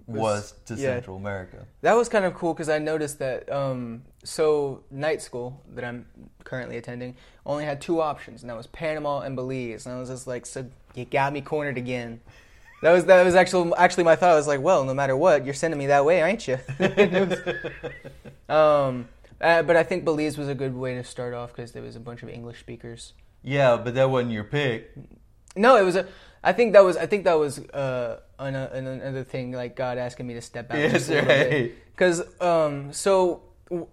was, 0.06 0.20
Was- 0.20 0.54
to 0.66 0.74
yeah. 0.74 0.94
Central 0.94 1.16
America. 1.16 1.66
That 1.82 1.94
was 1.94 2.08
kind 2.08 2.24
of 2.24 2.34
cool 2.34 2.54
because 2.54 2.68
I 2.68 2.78
noticed 2.78 3.18
that. 3.18 3.50
Um, 3.52 4.02
so 4.22 4.84
night 4.90 5.20
school 5.22 5.60
that 5.74 5.84
I'm 5.84 6.06
currently 6.44 6.76
attending 6.76 7.16
only 7.44 7.64
had 7.64 7.80
two 7.80 8.00
options, 8.00 8.42
and 8.42 8.50
that 8.50 8.56
was 8.56 8.66
Panama 8.68 9.20
and 9.20 9.34
Belize. 9.34 9.86
And 9.86 9.94
I 9.94 9.98
was 9.98 10.08
just 10.08 10.26
like, 10.26 10.46
"So 10.46 10.66
you 10.94 11.04
got 11.04 11.32
me 11.32 11.40
cornered 11.40 11.76
again." 11.78 12.20
That 12.82 12.92
was 12.92 13.04
that 13.06 13.24
was 13.24 13.34
actually 13.34 13.72
actually 13.76 14.04
my 14.04 14.16
thought. 14.16 14.30
I 14.30 14.36
was 14.36 14.46
like, 14.46 14.60
"Well, 14.60 14.84
no 14.84 14.94
matter 14.94 15.16
what, 15.16 15.44
you're 15.44 15.54
sending 15.54 15.78
me 15.78 15.86
that 15.88 16.04
way, 16.04 16.22
ain't 16.22 16.46
you?" 16.48 16.58
um, 18.54 19.08
uh, 19.40 19.62
but 19.62 19.76
I 19.76 19.82
think 19.82 20.04
Belize 20.04 20.36
was 20.36 20.48
a 20.48 20.54
good 20.54 20.74
way 20.74 20.94
to 20.94 21.04
start 21.04 21.34
off 21.34 21.50
because 21.54 21.72
there 21.72 21.82
was 21.82 21.96
a 21.96 22.00
bunch 22.00 22.22
of 22.22 22.28
English 22.28 22.60
speakers. 22.60 23.14
Yeah, 23.42 23.76
but 23.76 23.94
that 23.94 24.10
wasn't 24.10 24.32
your 24.32 24.44
pick. 24.44 24.92
No, 25.56 25.76
it 25.76 25.82
was 25.82 25.96
a. 25.96 26.06
I 26.42 26.52
think 26.52 26.72
that 26.74 26.84
was. 26.84 26.96
I 26.96 27.06
think 27.06 27.24
that 27.24 27.38
was 27.38 27.58
uh, 27.58 28.20
an, 28.38 28.54
an, 28.54 28.86
another 28.86 29.24
thing. 29.24 29.52
Like 29.52 29.76
God 29.76 29.98
asking 29.98 30.26
me 30.26 30.34
to 30.34 30.40
step 30.42 30.70
out. 30.70 30.78
Yes, 30.78 30.92
just 30.92 31.10
a 31.10 31.12
little 31.14 31.26
bit. 31.26 31.52
right. 31.52 31.74
Because 31.90 32.22
um, 32.40 32.92
so 32.92 33.42
w- 33.68 33.88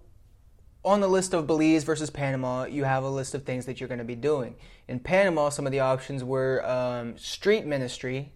on 0.84 1.00
the 1.00 1.08
list 1.08 1.34
of 1.34 1.46
Belize 1.46 1.84
versus 1.84 2.10
Panama, 2.10 2.64
you 2.64 2.84
have 2.84 3.04
a 3.04 3.10
list 3.10 3.34
of 3.34 3.44
things 3.44 3.66
that 3.66 3.80
you're 3.80 3.88
going 3.88 3.98
to 3.98 4.04
be 4.04 4.14
doing. 4.14 4.54
In 4.86 5.00
Panama, 5.00 5.48
some 5.50 5.66
of 5.66 5.72
the 5.72 5.80
options 5.80 6.24
were 6.24 6.64
um, 6.68 7.18
street 7.18 7.66
ministry. 7.66 8.32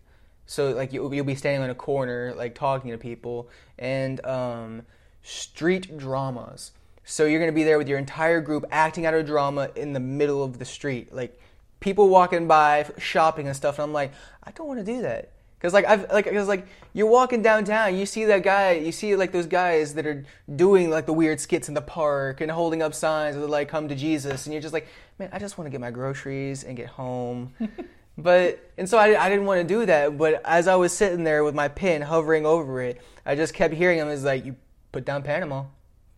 So 0.46 0.72
like 0.72 0.92
you, 0.92 1.12
you'll 1.12 1.24
be 1.24 1.34
standing 1.34 1.62
on 1.62 1.70
a 1.70 1.74
corner, 1.74 2.34
like 2.36 2.54
talking 2.54 2.90
to 2.90 2.98
people, 2.98 3.48
and 3.78 4.24
um, 4.26 4.82
street 5.22 5.96
dramas. 5.96 6.72
So 7.04 7.26
you're 7.26 7.40
going 7.40 7.50
to 7.50 7.54
be 7.54 7.64
there 7.64 7.78
with 7.78 7.88
your 7.88 7.98
entire 7.98 8.40
group 8.40 8.64
acting 8.70 9.06
out 9.06 9.14
a 9.14 9.22
drama 9.22 9.70
in 9.74 9.92
the 9.92 10.00
middle 10.00 10.42
of 10.42 10.58
the 10.58 10.64
street, 10.64 11.12
like 11.12 11.38
people 11.80 12.08
walking 12.08 12.46
by, 12.46 12.88
shopping 12.98 13.46
and 13.46 13.56
stuff. 13.56 13.78
And 13.78 13.84
I'm 13.84 13.92
like, 13.92 14.12
I 14.44 14.52
don't 14.52 14.66
want 14.66 14.78
to 14.78 14.84
do 14.84 15.02
that 15.02 15.32
Cause 15.62 15.72
like 15.72 15.84
I've 15.84 16.10
like 16.10 16.24
cause 16.24 16.48
like 16.48 16.66
you're 16.92 17.06
walking 17.06 17.40
downtown, 17.40 17.96
you 17.96 18.04
see 18.04 18.24
that 18.24 18.42
guy, 18.42 18.72
you 18.72 18.90
see 18.90 19.14
like 19.14 19.30
those 19.30 19.46
guys 19.46 19.94
that 19.94 20.04
are 20.08 20.24
doing 20.56 20.90
like 20.90 21.06
the 21.06 21.12
weird 21.12 21.38
skits 21.38 21.68
in 21.68 21.74
the 21.74 21.80
park 21.80 22.40
and 22.40 22.50
holding 22.50 22.82
up 22.82 22.94
signs 22.94 23.36
that 23.36 23.46
like 23.46 23.68
come 23.68 23.86
to 23.86 23.94
Jesus, 23.94 24.44
and 24.44 24.52
you're 24.52 24.60
just 24.60 24.74
like, 24.74 24.88
man, 25.20 25.28
I 25.32 25.38
just 25.38 25.58
want 25.58 25.66
to 25.66 25.70
get 25.70 25.80
my 25.80 25.92
groceries 25.92 26.64
and 26.64 26.76
get 26.76 26.88
home. 26.88 27.54
but 28.18 28.72
and 28.76 28.88
so 28.88 28.98
I, 28.98 29.24
I 29.24 29.28
didn't 29.28 29.44
want 29.44 29.60
to 29.60 29.74
do 29.74 29.86
that. 29.86 30.18
But 30.18 30.42
as 30.44 30.66
I 30.66 30.74
was 30.74 30.92
sitting 30.92 31.22
there 31.22 31.44
with 31.44 31.54
my 31.54 31.68
pen 31.68 32.02
hovering 32.02 32.44
over 32.44 32.82
it, 32.82 33.00
I 33.24 33.36
just 33.36 33.54
kept 33.54 33.72
hearing 33.72 33.98
him. 33.98 34.08
It's 34.08 34.24
like 34.24 34.44
you 34.44 34.56
put 34.90 35.04
down 35.04 35.22
Panama, 35.22 35.66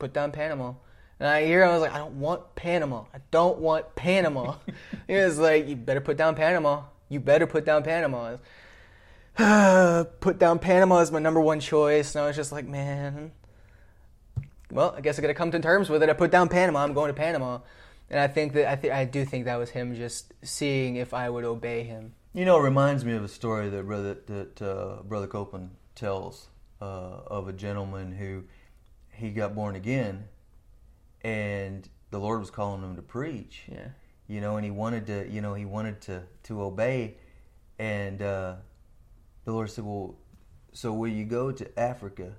put 0.05 0.13
down 0.13 0.33
Panama. 0.33 0.75
And 1.19 1.27
I 1.27 1.47
hear 1.47 1.65
I 1.65 1.73
was 1.73 1.81
like, 1.81 1.95
I 1.95 1.97
don't 1.97 2.21
want 2.21 2.55
Panama. 2.57 3.05
I 3.15 3.21
don't 3.31 3.59
want 3.59 3.95
Panama. 3.95 4.57
he 5.09 5.15
was 5.15 5.39
like, 5.39 5.67
you 5.67 5.77
better 5.77 6.03
put 6.03 6.19
down 6.19 6.35
Panama. 6.35 6.83
You 7.09 7.21
better 7.21 7.47
put 7.47 7.65
down 7.65 7.83
Panama. 7.85 8.37
put 10.21 10.39
down 10.39 10.59
Panama 10.59 10.99
as 10.99 11.11
my 11.11 11.21
number 11.21 11.41
one 11.41 11.59
choice. 11.59 12.15
And 12.15 12.23
I 12.23 12.27
was 12.27 12.37
just 12.37 12.53
like, 12.53 12.67
man, 12.67 13.33
well, 14.71 14.95
I 14.95 15.01
guess 15.01 15.19
I 15.19 15.23
got 15.23 15.29
to 15.29 15.35
come 15.35 15.51
to 15.53 15.59
terms 15.59 15.89
with 15.89 16.03
it. 16.03 16.11
I 16.11 16.13
put 16.13 16.31
down 16.31 16.51
Panama. 16.51 16.81
I'm 16.81 16.93
going 16.93 17.09
to 17.09 17.15
Panama. 17.15 17.61
And 18.11 18.21
I 18.21 18.27
think 18.27 18.53
that 18.53 18.71
I, 18.71 18.77
th- 18.77 18.93
I 18.93 19.07
do 19.07 19.25
think 19.25 19.47
that 19.47 19.57
was 19.57 19.71
him 19.71 19.95
just 19.95 20.35
seeing 20.43 20.97
if 20.97 21.15
I 21.15 21.31
would 21.31 21.47
obey 21.47 21.85
him. 21.85 22.13
You 22.35 22.45
know, 22.45 22.59
it 22.59 22.63
reminds 22.63 23.07
me 23.07 23.15
of 23.15 23.25
a 23.25 23.29
story 23.29 23.71
that 23.71 23.87
brother 23.87 24.19
that 24.27 24.61
uh, 24.61 25.03
brother 25.03 25.29
Copeland 25.29 25.71
tells 25.95 26.49
uh, 26.83 27.21
of 27.27 27.49
a 27.49 27.55
gentleman 27.55 28.13
who 28.13 28.45
he 29.17 29.31
got 29.31 29.55
born 29.55 29.77
again, 29.77 30.25
and 31.23 31.89
the 32.11 32.19
Lord 32.19 32.41
was 32.41 32.51
calling 32.51 32.83
him 32.83 32.97
to 32.97 33.03
preach. 33.03 33.63
Yeah. 33.71 33.89
You 34.27 34.41
know, 34.41 34.57
and 34.57 34.65
he 34.65 34.71
wanted 34.71 35.07
to. 35.09 35.29
You 35.29 35.41
know, 35.41 35.55
he 35.55 35.65
wanted 35.65 36.01
to 36.03 36.23
to 36.45 36.63
obey, 36.63 37.17
and 37.79 38.23
uh, 38.23 38.55
the 39.45 39.53
Lord 39.53 39.71
said, 39.71 39.85
"Well, 39.85 40.17
so 40.73 40.93
will 40.93 41.09
you 41.09 41.25
go 41.25 41.53
to 41.53 41.79
Africa 41.79 42.33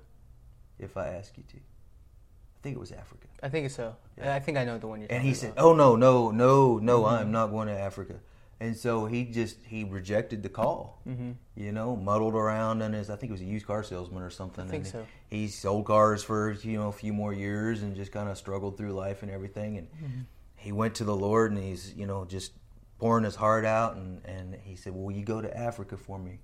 if 0.78 0.96
I 0.96 1.08
ask 1.08 1.36
you 1.36 1.44
to?" 1.48 1.56
I 1.56 2.58
think 2.62 2.76
it 2.76 2.80
was 2.80 2.90
Africa. 2.90 3.28
I 3.42 3.48
think 3.48 3.70
so. 3.70 3.94
Yeah. 4.18 4.34
I 4.34 4.40
think 4.40 4.58
I 4.58 4.64
know 4.64 4.78
the 4.78 4.88
one 4.88 5.00
you're 5.00 5.12
And 5.12 5.22
he 5.22 5.34
said, 5.34 5.52
about. 5.52 5.64
"Oh 5.64 5.74
no, 5.74 5.94
no, 5.94 6.30
no, 6.30 6.78
no! 6.78 7.06
I'm 7.06 7.30
not 7.30 7.48
going 7.48 7.68
to 7.68 7.78
Africa." 7.78 8.16
And 8.58 8.74
so 8.76 9.04
he 9.06 9.24
just 9.24 9.58
he 9.66 9.84
rejected 9.84 10.42
the 10.42 10.48
call. 10.48 11.02
Mm-hmm. 11.06 11.32
You 11.56 11.72
know, 11.72 11.94
muddled 11.96 12.34
around 12.34 12.80
in 12.82 12.94
his. 12.94 13.10
I 13.10 13.16
think 13.16 13.30
he 13.30 13.32
was 13.32 13.42
a 13.42 13.44
used 13.44 13.66
car 13.66 13.82
salesman 13.82 14.22
or 14.22 14.30
something. 14.30 14.64
I 14.66 14.70
think 14.70 14.84
and 14.84 14.92
so. 14.92 15.06
He 15.28 15.48
sold 15.48 15.84
cars 15.86 16.22
for 16.22 16.52
you 16.52 16.78
know 16.78 16.88
a 16.88 16.92
few 16.92 17.12
more 17.12 17.32
years 17.34 17.82
and 17.82 17.94
just 17.94 18.12
kind 18.12 18.28
of 18.28 18.38
struggled 18.38 18.78
through 18.78 18.92
life 18.92 19.22
and 19.22 19.30
everything. 19.30 19.76
And 19.78 19.88
Mm-hmm. 19.90 20.20
he 20.56 20.72
went 20.72 20.94
to 20.96 21.04
the 21.04 21.14
Lord 21.14 21.52
and 21.52 21.62
he's 21.62 21.92
you 21.94 22.06
know 22.06 22.24
just 22.24 22.52
pouring 22.98 23.24
his 23.24 23.36
heart 23.36 23.64
out. 23.66 23.96
And 23.96 24.22
and 24.24 24.56
he 24.64 24.74
said, 24.76 24.94
"Well, 24.94 25.04
will 25.04 25.12
you 25.12 25.24
go 25.24 25.42
to 25.42 25.54
Africa 25.56 25.96
for 25.98 26.18
me?" 26.18 26.38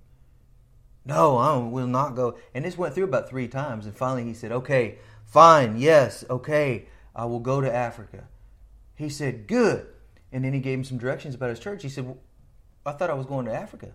No, 1.05 1.37
I 1.37 1.57
will 1.57 1.87
not 1.87 2.15
go. 2.15 2.37
And 2.53 2.63
this 2.63 2.77
went 2.77 2.93
through 2.95 3.03
about 3.05 3.27
three 3.27 3.47
times. 3.47 3.85
And 3.85 3.93
finally 3.95 4.23
he 4.23 4.33
said, 4.33 4.51
Okay, 4.53 4.99
fine, 5.25 5.77
yes, 5.77 6.23
okay, 6.29 6.85
I 7.13 7.25
will 7.25 7.41
go 7.41 7.59
to 7.59 7.73
Africa. 7.73 8.23
He 8.95 9.09
said, 9.09 9.45
Good. 9.47 9.87
And 10.33 10.43
then 10.43 10.51
he 10.51 10.59
gave 10.59 10.79
him 10.79 10.83
some 10.83 10.97
directions 10.97 11.35
about 11.35 11.51
his 11.51 11.59
church. 11.59 11.83
He 11.83 11.89
said, 11.89 12.05
well, 12.05 12.17
I 12.85 12.91
thought 12.91 13.09
I 13.09 13.13
was 13.13 13.27
going 13.27 13.45
to 13.45 13.53
Africa. 13.53 13.93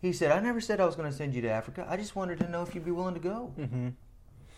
He 0.00 0.12
said, 0.12 0.32
I 0.32 0.40
never 0.40 0.60
said 0.60 0.80
I 0.80 0.86
was 0.86 0.96
going 0.96 1.10
to 1.10 1.16
send 1.16 1.34
you 1.34 1.42
to 1.42 1.50
Africa. 1.50 1.86
I 1.88 1.96
just 1.96 2.16
wanted 2.16 2.38
to 2.38 2.48
know 2.48 2.62
if 2.62 2.74
you'd 2.74 2.84
be 2.84 2.90
willing 2.90 3.14
to 3.14 3.20
go. 3.20 3.52
Mm-hmm. 3.58 3.88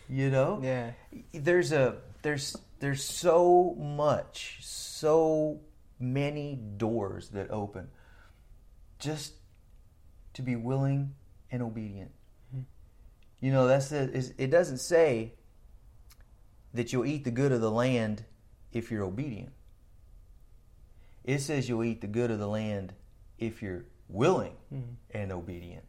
You 0.09 0.31
know? 0.31 0.61
Yeah. 0.62 0.93
There's 1.33 1.73
a 1.73 1.97
there's 2.23 2.57
there's 2.78 3.02
so 3.02 3.75
much, 3.78 4.59
so 4.61 5.61
many 5.99 6.57
doors 6.76 7.31
that 7.31 7.50
open. 7.50 7.88
Just 8.99 9.33
to 10.35 10.43
be 10.43 10.57
willing 10.57 11.14
and 11.50 11.62
obedient. 11.62 12.11
You 13.40 13.52
know, 13.52 13.66
that's 13.66 13.88
the, 13.88 14.33
it 14.38 14.50
doesn't 14.50 14.78
say 14.78 15.33
that 16.73 16.93
you'll 16.93 17.07
eat 17.07 17.25
the 17.25 17.31
good 17.31 17.52
of 17.52 17.61
the 17.61 17.71
land 17.71 18.25
if 18.73 18.90
you're 18.90 19.04
obedient. 19.04 19.52
It 21.25 21.40
says 21.40 21.69
you'll 21.69 21.85
eat 21.85 22.00
the 22.00 22.07
good 22.07 22.31
of 22.31 22.38
the 22.38 22.47
land 22.47 22.93
if 23.38 23.62
you're 23.62 23.85
willing 24.09 24.54
mm-hmm. 24.73 24.93
and 25.11 25.33
obedient. 25.33 25.85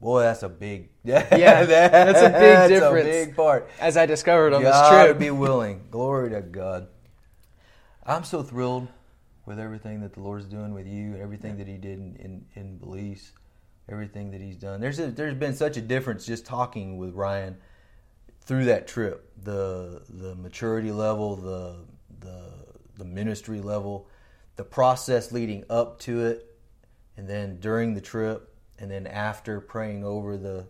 Boy, 0.00 0.20
that's 0.20 0.42
a 0.42 0.48
big 0.48 0.90
Yeah, 1.04 1.64
that's 1.64 2.20
a 2.20 2.28
big 2.28 2.68
difference. 2.68 3.06
a 3.06 3.10
big 3.10 3.36
part. 3.36 3.70
As 3.80 3.96
I 3.96 4.06
discovered 4.06 4.52
on 4.52 4.62
this 4.62 4.88
trip. 4.88 5.18
be 5.18 5.30
willing. 5.30 5.80
Glory 5.90 6.30
to 6.30 6.42
God. 6.42 6.88
I'm 8.04 8.24
so 8.24 8.42
thrilled 8.42 8.88
with 9.46 9.58
everything 9.58 10.00
that 10.00 10.12
the 10.12 10.20
Lord's 10.20 10.44
doing 10.46 10.74
with 10.74 10.86
you, 10.86 11.16
everything 11.16 11.56
that 11.56 11.66
He 11.66 11.78
did 11.78 11.98
in, 11.98 12.16
in, 12.16 12.44
in 12.54 12.76
Belize, 12.76 13.32
everything 13.88 14.30
that 14.32 14.42
He's 14.42 14.56
done. 14.56 14.80
There's 14.80 14.98
a, 14.98 15.10
there's 15.10 15.34
been 15.34 15.54
such 15.54 15.78
a 15.78 15.80
difference 15.80 16.26
just 16.26 16.44
talking 16.44 16.98
with 16.98 17.14
Ryan 17.14 17.56
through 18.42 18.66
that 18.66 18.86
trip. 18.86 19.30
The 19.42 20.02
the 20.08 20.34
maturity 20.34 20.92
level, 20.92 21.36
the 21.36 21.76
the 22.20 22.50
the 22.98 23.04
ministry 23.04 23.60
level, 23.60 24.08
the 24.56 24.64
process 24.64 25.32
leading 25.32 25.64
up 25.68 25.98
to 26.00 26.24
it, 26.24 26.56
and 27.16 27.28
then 27.28 27.58
during 27.60 27.94
the 27.94 28.00
trip, 28.00 28.54
and 28.78 28.90
then 28.90 29.06
after 29.06 29.60
praying 29.60 30.04
over 30.04 30.36
the 30.36 30.66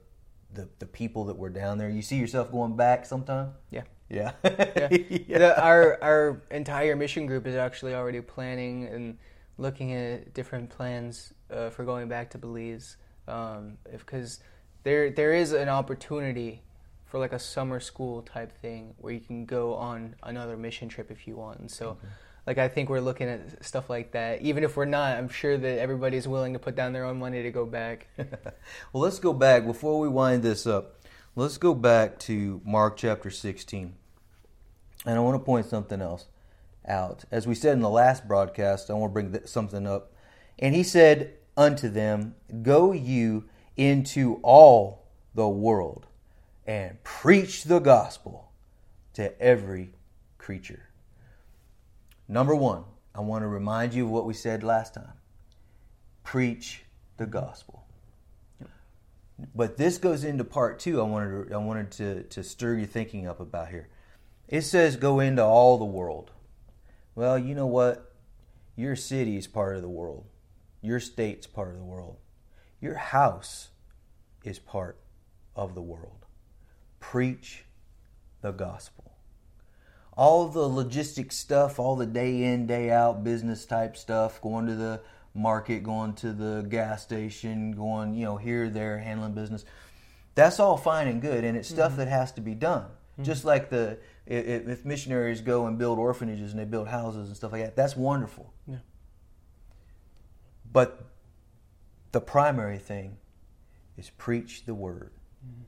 the, 0.54 0.68
the 0.78 0.86
people 0.86 1.24
that 1.24 1.36
were 1.36 1.50
down 1.50 1.78
there. 1.78 1.90
You 1.90 2.02
see 2.02 2.16
yourself 2.16 2.50
going 2.50 2.76
back 2.76 3.04
sometime? 3.04 3.52
Yeah. 3.70 3.82
Yeah. 4.08 4.32
Yeah. 4.44 4.88
The, 5.28 5.62
our 5.62 5.98
our 6.02 6.42
entire 6.50 6.96
mission 6.96 7.26
group 7.26 7.46
is 7.46 7.56
actually 7.56 7.94
already 7.94 8.20
planning 8.20 8.84
and 8.84 9.18
looking 9.58 9.92
at 9.92 10.34
different 10.34 10.70
plans 10.70 11.32
uh, 11.50 11.70
for 11.70 11.84
going 11.84 12.08
back 12.08 12.30
to 12.30 12.38
Belize, 12.38 12.96
um, 13.26 13.78
because 13.90 14.40
there 14.84 15.10
there 15.10 15.32
is 15.34 15.52
an 15.52 15.68
opportunity 15.68 16.62
for 17.04 17.18
like 17.18 17.32
a 17.32 17.38
summer 17.38 17.80
school 17.80 18.22
type 18.22 18.52
thing 18.60 18.94
where 18.98 19.12
you 19.12 19.20
can 19.20 19.44
go 19.44 19.74
on 19.74 20.14
another 20.22 20.56
mission 20.56 20.88
trip 20.88 21.10
if 21.10 21.26
you 21.26 21.36
want. 21.36 21.58
And 21.60 21.70
so, 21.70 21.96
like 22.46 22.58
I 22.58 22.68
think 22.68 22.88
we're 22.88 23.00
looking 23.00 23.28
at 23.28 23.64
stuff 23.64 23.88
like 23.88 24.12
that. 24.12 24.42
Even 24.42 24.64
if 24.64 24.76
we're 24.76 24.84
not, 24.84 25.16
I'm 25.16 25.28
sure 25.28 25.56
that 25.56 25.78
everybody's 25.78 26.28
willing 26.28 26.52
to 26.52 26.58
put 26.58 26.76
down 26.76 26.92
their 26.92 27.04
own 27.04 27.18
money 27.18 27.42
to 27.42 27.50
go 27.50 27.64
back. 27.64 28.06
well, 28.18 29.02
let's 29.02 29.18
go 29.18 29.32
back 29.32 29.64
before 29.64 29.98
we 29.98 30.08
wind 30.08 30.42
this 30.42 30.66
up. 30.66 31.00
Let's 31.36 31.58
go 31.58 31.74
back 31.74 32.18
to 32.20 32.60
Mark 32.64 32.96
chapter 32.96 33.30
16. 33.30 33.94
And 35.06 35.16
I 35.16 35.20
want 35.20 35.34
to 35.34 35.44
point 35.44 35.66
something 35.66 36.00
else 36.00 36.26
out. 36.86 37.24
As 37.30 37.46
we 37.46 37.54
said 37.54 37.72
in 37.72 37.80
the 37.80 37.90
last 37.90 38.28
broadcast, 38.28 38.90
I 38.90 38.94
want 38.94 39.10
to 39.10 39.14
bring 39.14 39.32
th- 39.32 39.46
something 39.46 39.86
up. 39.86 40.12
And 40.58 40.74
he 40.74 40.82
said 40.82 41.34
unto 41.56 41.88
them, 41.88 42.34
Go 42.62 42.92
you 42.92 43.44
into 43.76 44.38
all 44.42 45.06
the 45.34 45.48
world 45.48 46.06
and 46.66 47.02
preach 47.02 47.64
the 47.64 47.80
gospel 47.80 48.52
to 49.14 49.40
every 49.40 49.90
creature. 50.38 50.88
Number 52.28 52.54
one, 52.54 52.84
I 53.14 53.20
want 53.20 53.42
to 53.42 53.48
remind 53.48 53.94
you 53.94 54.04
of 54.04 54.10
what 54.10 54.26
we 54.26 54.34
said 54.34 54.62
last 54.62 54.94
time 54.94 55.12
preach 56.22 56.84
the 57.18 57.26
gospel. 57.26 57.84
But 59.54 59.76
this 59.76 59.98
goes 59.98 60.24
into 60.24 60.44
part 60.44 60.78
two. 60.78 61.00
I 61.00 61.04
wanted 61.04 61.48
to, 61.48 61.54
I 61.54 61.58
wanted 61.58 61.90
to, 61.92 62.22
to 62.22 62.42
stir 62.42 62.76
your 62.76 62.86
thinking 62.86 63.26
up 63.26 63.40
about 63.40 63.68
here. 63.68 63.88
It 64.48 64.62
says 64.62 64.96
go 64.96 65.20
into 65.20 65.44
all 65.44 65.76
the 65.76 65.84
world. 65.84 66.30
Well, 67.14 67.38
you 67.38 67.54
know 67.54 67.66
what? 67.66 68.12
Your 68.76 68.96
city 68.96 69.36
is 69.36 69.46
part 69.46 69.76
of 69.76 69.82
the 69.82 69.88
world. 69.88 70.26
Your 70.80 71.00
state's 71.00 71.46
part 71.46 71.70
of 71.70 71.76
the 71.76 71.84
world. 71.84 72.16
Your 72.80 72.94
house 72.94 73.68
is 74.44 74.58
part 74.58 74.98
of 75.56 75.74
the 75.74 75.82
world. 75.82 76.26
Preach 77.00 77.64
the 78.40 78.52
gospel. 78.52 79.03
All 80.16 80.48
the 80.48 80.68
logistic 80.68 81.32
stuff, 81.32 81.78
all 81.78 81.96
the 81.96 82.06
day 82.06 82.44
in, 82.44 82.66
day 82.66 82.90
out 82.90 83.24
business 83.24 83.64
type 83.66 83.96
stuff, 83.96 84.40
going 84.40 84.66
to 84.66 84.74
the 84.74 85.00
market, 85.34 85.82
going 85.82 86.14
to 86.14 86.32
the 86.32 86.62
gas 86.68 87.02
station, 87.02 87.72
going, 87.72 88.14
you 88.14 88.24
know, 88.24 88.36
here, 88.36 88.70
there, 88.70 88.98
handling 88.98 89.32
business. 89.32 89.64
That's 90.34 90.60
all 90.60 90.76
fine 90.76 91.08
and 91.08 91.20
good, 91.20 91.44
and 91.44 91.56
it's 91.56 91.68
stuff 91.68 91.92
mm-hmm. 91.92 92.00
that 92.00 92.08
has 92.08 92.32
to 92.32 92.40
be 92.40 92.54
done. 92.54 92.82
Mm-hmm. 92.82 93.24
Just 93.24 93.44
like 93.44 93.70
the 93.70 93.98
if, 94.26 94.68
if 94.68 94.84
missionaries 94.84 95.40
go 95.40 95.66
and 95.66 95.78
build 95.78 95.98
orphanages 95.98 96.52
and 96.52 96.60
they 96.60 96.64
build 96.64 96.88
houses 96.88 97.28
and 97.28 97.36
stuff 97.36 97.52
like 97.52 97.62
that, 97.62 97.76
that's 97.76 97.96
wonderful. 97.96 98.52
Yeah. 98.66 98.78
But 100.72 101.04
the 102.12 102.20
primary 102.20 102.78
thing 102.78 103.16
is 103.96 104.10
preach 104.10 104.64
the 104.64 104.74
word, 104.74 105.12
mm-hmm. 105.44 105.62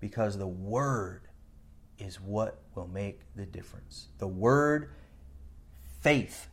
because 0.00 0.36
the 0.38 0.46
word 0.46 1.23
is 2.04 2.20
what 2.20 2.60
will 2.74 2.86
make 2.86 3.20
the 3.34 3.46
difference. 3.46 4.08
The 4.18 4.28
word, 4.28 4.90
faith 6.00 6.48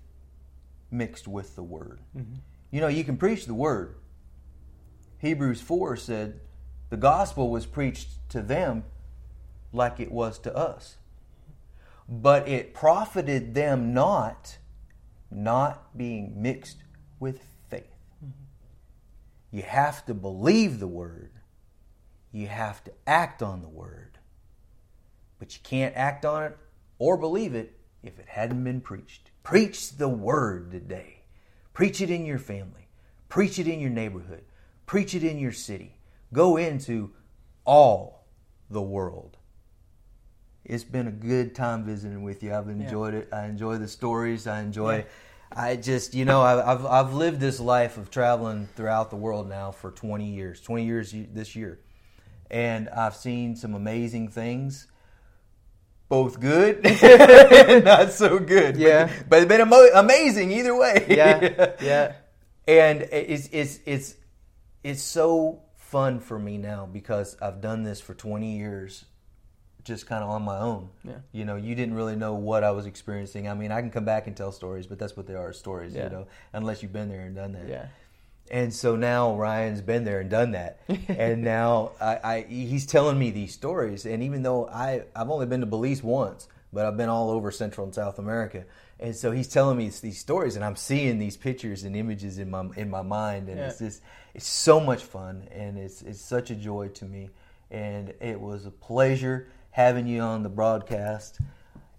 mixed 0.90 1.28
with 1.28 1.56
the 1.56 1.64
word. 1.64 2.00
Mm-hmm. 2.16 2.36
You 2.72 2.82
know, 2.82 2.88
you 2.88 3.04
can 3.04 3.18
preach 3.18 3.46
the 3.46 3.54
word. 3.54 3.96
Hebrews 5.20 5.62
4 5.62 5.98
said 5.98 6.40
the 6.90 6.98
gospel 6.98 7.50
was 7.50 7.66
preached 7.66 8.30
to 8.30 8.42
them 8.42 8.84
like 9.72 10.00
it 10.00 10.12
was 10.12 10.40
to 10.40 10.56
us. 10.56 10.98
But 12.08 12.48
it 12.48 12.74
profited 12.74 13.54
them 13.54 13.94
not, 13.94 14.58
not 15.30 15.98
being 15.98 16.42
mixed 16.42 16.84
with 17.20 17.42
faith. 17.70 17.96
Mm-hmm. 18.24 19.56
You 19.56 19.64
have 19.64 20.06
to 20.06 20.14
believe 20.14 20.80
the 20.80 20.88
word. 20.88 21.32
You 22.32 22.48
have 22.48 22.84
to 22.86 22.92
act 23.06 23.42
on 23.42 23.62
the 23.62 23.70
word. 23.70 24.18
But 25.42 25.56
you 25.56 25.60
can't 25.64 25.98
act 25.98 26.24
on 26.24 26.44
it 26.44 26.58
or 27.00 27.18
believe 27.18 27.56
it 27.56 27.76
if 28.04 28.20
it 28.20 28.28
hadn't 28.28 28.64
been 28.64 28.80
preached. 28.80 29.32
Preach 29.42 29.98
the 29.98 30.08
word 30.08 30.70
today. 30.70 31.24
Preach 31.74 32.00
it 32.00 32.12
in 32.12 32.28
your 32.28 32.38
family. 32.38 32.90
Preach 33.28 33.58
it 33.58 33.68
in 33.68 33.80
your 33.80 33.90
neighborhood. 33.90 34.44
Preach 34.86 35.16
it 35.16 35.24
in 35.24 35.40
your 35.40 35.52
city. 35.52 35.98
Go 36.32 36.58
into 36.58 37.10
all 37.66 38.28
the 38.70 38.84
world. 38.84 39.38
It's 40.64 40.84
been 40.84 41.08
a 41.08 41.12
good 41.12 41.56
time 41.56 41.86
visiting 41.86 42.22
with 42.22 42.44
you. 42.44 42.54
I've 42.54 42.70
enjoyed 42.70 43.16
it. 43.16 43.30
I 43.34 43.46
enjoy 43.46 43.78
the 43.78 43.88
stories. 43.88 44.46
I 44.46 44.62
enjoy. 44.62 44.98
Yeah. 44.98 45.04
I 45.54 45.76
just, 45.76 46.14
you 46.14 46.24
know, 46.24 46.44
I've, 46.44 46.60
I've 46.60 46.86
I've 46.86 47.14
lived 47.16 47.40
this 47.40 47.60
life 47.60 47.98
of 47.98 48.12
traveling 48.12 48.70
throughout 48.76 49.10
the 49.10 49.16
world 49.16 49.50
now 49.50 49.72
for 49.72 49.90
20 49.90 50.24
years. 50.24 50.62
20 50.62 50.86
years 50.86 51.16
this 51.34 51.56
year, 51.56 51.80
and 52.52 52.90
I've 52.90 53.16
seen 53.16 53.56
some 53.56 53.74
amazing 53.74 54.28
things. 54.28 54.86
Both 56.12 56.42
good, 56.42 56.86
and 56.86 57.86
not 57.86 58.12
so 58.12 58.38
good. 58.38 58.76
Yeah. 58.76 59.06
but, 59.08 59.30
but 59.30 59.40
it's 59.40 59.48
been 59.48 59.62
amo- 59.62 59.94
amazing 59.96 60.52
either 60.52 60.76
way. 60.76 61.06
Yeah, 61.10 61.72
yeah. 61.82 62.16
and 62.68 63.04
it's 63.14 63.48
it's 63.54 63.80
it's 63.86 64.16
it's 64.84 65.02
so 65.02 65.62
fun 65.78 66.20
for 66.20 66.38
me 66.38 66.58
now 66.58 66.86
because 66.86 67.38
I've 67.42 67.62
done 67.62 67.84
this 67.84 68.02
for 68.02 68.14
20 68.14 68.58
years 68.58 69.06
just 69.86 70.06
kind 70.06 70.22
of 70.22 70.30
on 70.30 70.42
my 70.42 70.58
own. 70.60 70.90
Yeah. 71.06 71.14
You 71.32 71.46
know, 71.46 71.56
you 71.56 71.76
didn't 71.76 71.96
really 71.96 72.18
know 72.18 72.34
what 72.34 72.66
I 72.66 72.72
was 72.72 72.86
experiencing. 72.88 73.48
I 73.48 73.54
mean, 73.54 73.72
I 73.72 73.80
can 73.80 73.90
come 73.90 74.04
back 74.06 74.28
and 74.28 74.36
tell 74.36 74.52
stories, 74.52 74.88
but 74.88 75.00
that's 75.00 75.16
what 75.16 75.28
they 75.28 75.36
are, 75.36 75.54
stories, 75.54 75.94
Yeah. 75.96 76.04
you 76.04 76.10
know, 76.10 76.28
unless 76.52 76.84
you've 76.84 76.92
been 76.94 77.08
there 77.08 77.22
and 77.22 77.34
done 77.36 77.54
that. 77.54 77.70
Yeah. 77.70 77.86
And 78.52 78.74
so 78.74 78.98
now 78.98 79.34
Ryan's 79.34 79.80
been 79.80 80.04
there 80.04 80.20
and 80.20 80.30
done 80.30 80.52
that, 80.52 80.82
and 81.08 81.42
now 81.42 81.94
I, 82.02 82.20
I 82.22 82.46
he's 82.50 82.86
telling 82.86 83.18
me 83.18 83.32
these 83.32 83.54
stories. 83.54 84.06
And 84.06 84.22
even 84.22 84.44
though 84.44 84.68
I 84.68 85.04
I've 85.16 85.30
only 85.30 85.46
been 85.46 85.62
to 85.62 85.66
Belize 85.66 86.04
once, 86.04 86.50
but 86.74 86.86
I've 86.86 86.98
been 86.98 87.08
all 87.08 87.30
over 87.30 87.50
Central 87.50 87.86
and 87.86 87.96
South 87.96 88.20
America, 88.20 88.66
and 89.00 89.16
so 89.16 89.32
he's 89.32 89.48
telling 89.48 89.78
me 89.78 89.90
these 89.90 90.20
stories, 90.20 90.58
and 90.58 90.66
I'm 90.66 90.76
seeing 90.76 91.18
these 91.18 91.38
pictures 91.38 91.86
and 91.86 91.96
images 91.96 92.40
in 92.40 92.52
my 92.52 92.68
in 92.76 92.90
my 92.90 93.02
mind, 93.02 93.48
and 93.48 93.58
it's 93.58 93.80
just 93.80 94.02
it's 94.34 94.48
so 94.48 94.82
much 94.82 95.02
fun, 95.02 95.48
and 95.52 95.78
it's 95.78 96.02
it's 96.02 96.20
such 96.20 96.52
a 96.52 96.56
joy 96.56 96.90
to 96.90 97.06
me, 97.06 97.30
and 97.72 98.14
it 98.20 98.40
was 98.40 98.66
a 98.66 98.72
pleasure 98.72 99.48
having 99.72 100.08
you 100.08 100.20
on 100.20 100.44
the 100.44 100.50
broadcast. 100.50 101.40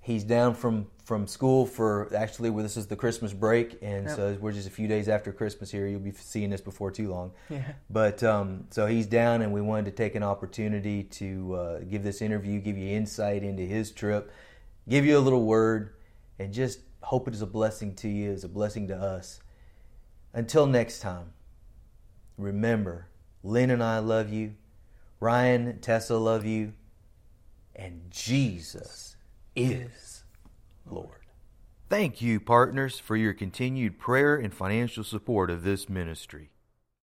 He's 0.05 0.25
down 0.25 0.55
from 0.55 0.89
from 1.05 1.29
school 1.29 1.65
for 1.65 2.13
actually 2.15 2.51
well, 2.51 2.65
this 2.65 2.77
is 2.77 2.89
the 2.89 2.97
Christmas 2.97 3.33
break, 3.33 3.79
and 3.83 4.07
Yep. 4.07 4.17
so 4.17 4.37
we're 4.41 4.51
just 4.51 4.67
a 4.67 4.71
few 4.71 4.89
days 4.89 5.09
after 5.09 5.33
Christmas 5.33 5.71
here. 5.71 5.87
You'll 5.87 6.01
be 6.01 6.11
seeing 6.11 6.51
this 6.51 6.61
before 6.61 6.91
too 6.91 7.09
long. 7.09 7.31
Yeah. 7.49 7.63
But 7.89 8.21
um, 8.25 8.67
so 8.71 8.87
he's 8.87 9.07
down, 9.07 9.43
and 9.43 9.53
we 9.53 9.61
wanted 9.61 9.85
to 9.85 9.91
take 9.93 10.17
an 10.17 10.25
opportunity 10.25 11.05
to 11.05 11.55
uh, 11.55 11.79
give 11.81 12.03
this 12.03 12.21
interview, 12.21 12.59
give 12.59 12.77
you 12.77 12.89
insight 12.97 13.45
into 13.45 13.63
his 13.63 13.93
trip, 13.93 14.33
give 14.89 15.07
you 15.07 15.17
a 15.17 15.21
little 15.21 15.45
word, 15.45 15.95
and 16.37 16.53
just 16.53 16.81
hope 17.03 17.29
it 17.29 17.35
is 17.35 17.43
a 17.43 17.47
blessing 17.47 17.95
to 17.97 18.09
you, 18.09 18.33
is 18.33 18.43
a 18.43 18.49
blessing 18.49 18.89
to 18.89 18.97
us. 18.97 19.41
Until 20.35 20.67
next 20.67 20.99
time, 20.99 21.33
remember, 22.37 23.07
Lynn 23.45 23.71
and 23.71 23.85
I 23.85 24.01
love 24.01 24.33
you, 24.33 24.55
Ryan 25.21 25.69
and 25.69 25.81
Tessa 25.81 26.17
love 26.17 26.45
you, 26.45 26.73
and 27.77 28.03
Jesus 28.11 29.12
is 29.55 30.25
Lord. 30.89 31.27
Thank 31.89 32.23
you, 32.23 32.41
partners, 32.41 32.99
for 32.99 33.17
your 33.17 33.35
continued 33.35 33.99
prayer 33.99 34.37
and 34.37 34.53
financial 34.53 35.05
support 35.05 35.51
of 35.51 35.63
this 35.63 35.89
ministry. 35.89 36.51